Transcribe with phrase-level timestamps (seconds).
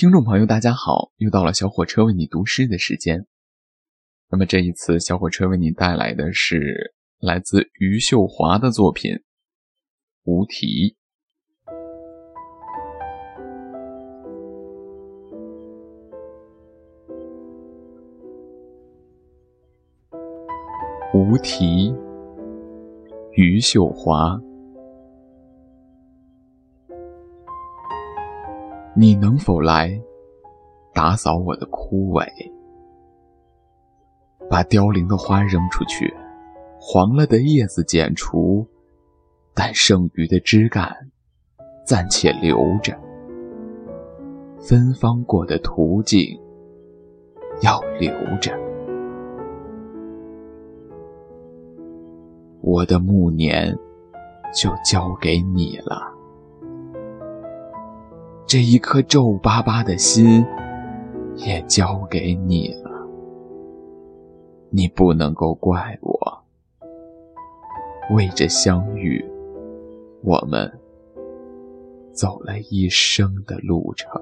[0.00, 1.12] 听众朋友，大家好！
[1.18, 3.26] 又到了小火车为你读诗的时间。
[4.30, 9.12] 那么这一次，小火车为你带来的是来自余秀华的作品
[10.22, 10.96] 《无题》。
[21.12, 21.94] 无题，
[23.32, 24.40] 余秀华。
[28.94, 30.00] 你能否来
[30.92, 32.26] 打扫我的枯萎？
[34.50, 36.12] 把凋零的花扔出去，
[36.80, 38.66] 黄了的叶子剪除，
[39.54, 40.92] 但剩余的枝干
[41.86, 42.98] 暂且留着。
[44.58, 46.38] 芬芳过的途径
[47.62, 48.52] 要留着。
[52.60, 53.72] 我的暮年
[54.52, 56.19] 就交给你了。
[58.50, 60.44] 这一颗皱巴巴的心，
[61.36, 62.90] 也交给你了。
[64.70, 66.42] 你不能够怪我，
[68.12, 69.24] 为着相遇，
[70.24, 70.68] 我们
[72.12, 74.20] 走了一生的路程。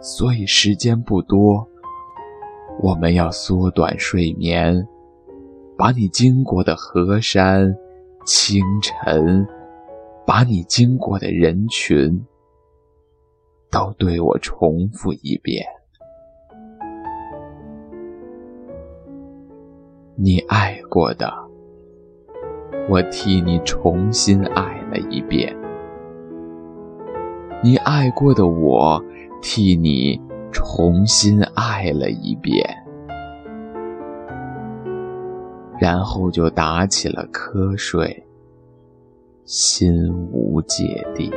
[0.00, 1.64] 所以时间不多，
[2.80, 4.88] 我们要缩短睡眠，
[5.78, 7.72] 把你经过的河山、
[8.26, 9.46] 清晨。
[10.26, 12.24] 把你经过的人群
[13.70, 15.64] 都对我重复一遍。
[20.16, 21.30] 你爱过的，
[22.88, 25.54] 我替你重新爱了一遍；
[27.62, 29.04] 你爱过的，我
[29.42, 30.18] 替你
[30.50, 32.64] 重新爱了一遍。
[35.80, 38.23] 然后就打起了瞌睡。
[39.44, 41.30] 心无芥蒂。